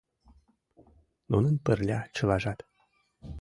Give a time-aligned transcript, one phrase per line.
[1.31, 2.59] Нунын— пырля чылажат.